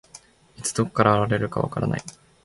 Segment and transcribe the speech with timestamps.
[0.57, 2.01] いつ、どこから現れるか分からない。